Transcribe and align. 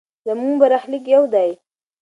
زموږ 0.25 0.53
برخلیک 0.61 1.05
یو 1.15 1.23
دی. 1.33 1.49